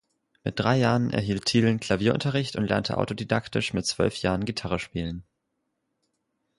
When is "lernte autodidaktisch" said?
2.65-3.73